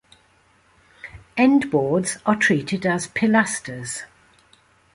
End 1.37 1.69
boards 1.69 2.17
are 2.25 2.35
treated 2.35 2.87
as 2.87 3.05
pilasters. 3.09 4.01